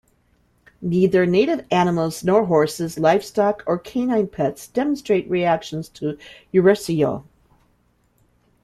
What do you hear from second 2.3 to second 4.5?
horses, livestock, or canine